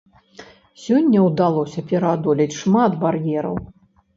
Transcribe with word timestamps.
Сёння 0.83 1.19
ўдалося 1.27 1.83
пераадолець 1.91 2.51
шмат 2.61 2.91
бар'ераў. 3.05 3.55